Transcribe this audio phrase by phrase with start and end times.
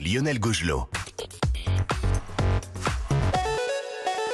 [0.00, 0.88] Lionel Gougelot.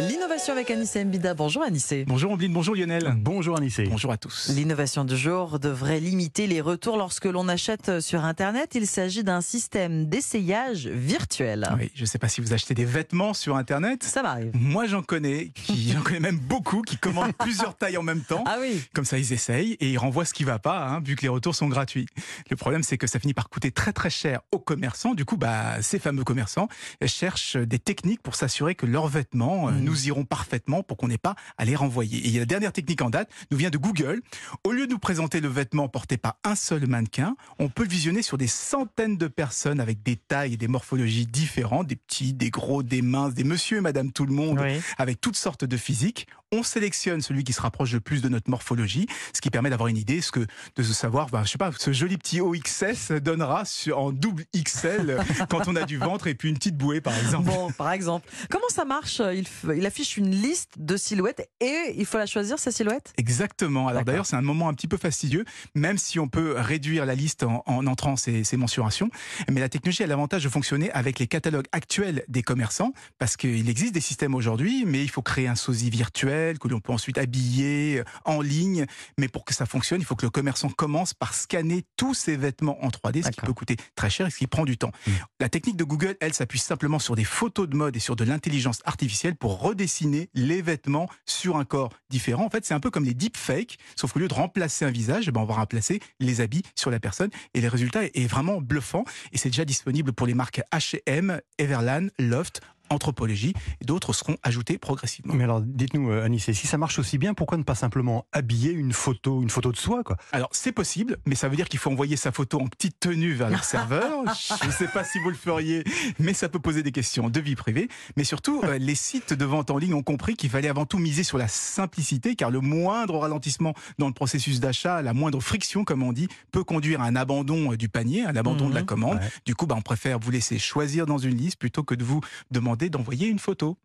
[0.00, 1.34] L'innovation avec Anissé Mbida.
[1.34, 2.04] Bonjour Anissé.
[2.04, 3.14] Bonjour Ombline, bonjour Lionel.
[3.16, 3.84] Bonjour Anissé.
[3.84, 4.50] Bonjour à tous.
[4.52, 8.72] L'innovation du jour devrait limiter les retours lorsque l'on achète sur Internet.
[8.74, 11.68] Il s'agit d'un système d'essayage virtuel.
[11.78, 14.02] Oui, je ne sais pas si vous achetez des vêtements sur Internet.
[14.02, 14.50] Ça m'arrive.
[14.54, 18.42] Moi, j'en connais, qui, j'en connais même beaucoup qui commandent plusieurs tailles en même temps.
[18.48, 18.82] Ah oui.
[18.94, 21.28] Comme ça, ils essayent et ils renvoient ce qui va pas, hein, vu que les
[21.28, 22.06] retours sont gratuits.
[22.50, 25.14] Le problème, c'est que ça finit par coûter très très cher aux commerçants.
[25.14, 26.66] Du coup, bah, ces fameux commerçants
[27.06, 29.83] cherchent des techniques pour s'assurer que leurs vêtements euh.
[29.84, 32.26] Nous iront parfaitement pour qu'on n'ait pas à les renvoyer.
[32.28, 34.22] Et la dernière technique en date nous vient de Google.
[34.64, 37.88] Au lieu de nous présenter le vêtement porté par un seul mannequin, on peut le
[37.88, 42.32] visionner sur des centaines de personnes avec des tailles et des morphologies différentes, des petits,
[42.32, 44.80] des gros, des minces, des monsieur et madame tout le monde Oui.
[44.98, 46.26] avec toutes sortes de physiques.
[46.52, 49.88] On sélectionne celui qui se rapproche le plus de notre morphologie, ce qui permet d'avoir
[49.88, 50.46] une idée, ce que
[50.76, 54.44] de se savoir, ben, je sais pas, ce joli petit OXS donnera sur, en double
[54.56, 55.18] XL
[55.50, 57.46] quand on a du ventre et puis une petite bouée par exemple.
[57.46, 58.28] Bon, par exemple.
[58.50, 62.58] Comment ça marche il, il affiche une liste de silhouettes et il faut la choisir,
[62.58, 63.12] sa silhouette?
[63.16, 63.88] Exactement.
[63.88, 65.44] Alors d'ailleurs, c'est un moment un petit peu fastidieux,
[65.74, 69.10] même si on peut réduire la liste en, en entrant ces, ces mensurations.
[69.50, 73.68] Mais la technologie a l'avantage de fonctionner avec les catalogues actuels des commerçants, parce qu'il
[73.68, 77.18] existe des systèmes aujourd'hui, mais il faut créer un sosie virtuel que l'on peut ensuite
[77.18, 78.86] habiller euh, en ligne.
[79.18, 82.36] Mais pour que ça fonctionne, il faut que le commerçant commence par scanner tous ses
[82.36, 84.92] vêtements en 3D, ce qui peut coûter très cher et ce qui prend du temps.
[85.40, 88.24] La technique de Google, elle, s'appuie simplement sur des photos de mode et sur de
[88.24, 92.44] l'intelligence artificielle pour redessiner les vêtements sur un corps différent.
[92.44, 95.24] En fait, c'est un peu comme les deepfakes, sauf qu'au lieu de remplacer un visage,
[95.28, 97.30] eh ben, on va remplacer les habits sur la personne.
[97.54, 99.04] Et le résultat est- est vraiment bluffant.
[99.32, 103.54] Et c'est déjà disponible pour les marques H&M, Everland, Loft, Anthropologie.
[103.80, 105.34] Et d'autres seront ajoutés progressivement.
[105.34, 108.70] Mais alors, dites-nous, euh, Anissé, si ça marche aussi bien, pourquoi ne pas simplement habiller
[108.72, 110.16] une photo, une photo de soi, quoi?
[110.32, 113.32] Alors, c'est possible, mais ça veut dire qu'il faut envoyer sa photo en petite tenue
[113.32, 114.10] vers leur serveur.
[114.62, 115.82] Je ne sais pas si vous le feriez,
[116.18, 117.88] mais ça peut poser des questions de vie privée.
[118.16, 120.98] Mais surtout, euh, les sites de vente en ligne ont compris qu'il fallait avant tout
[120.98, 125.84] miser sur la simplicité, car le moindre ralentissement dans le processus d'achat, la moindre friction,
[125.84, 128.80] comme on dit, peut conduire à un abandon euh, du panier, un abandon de la
[128.80, 128.86] Mhm.
[128.86, 129.18] commande.
[129.18, 129.30] Ouais.
[129.46, 132.20] Du coup, bah, on préfère vous laisser choisir dans une liste plutôt que de vous
[132.50, 133.78] demander d'envoyer une photo.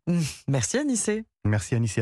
[0.47, 1.25] Merci Anissé.
[1.45, 2.01] Merci Anissé.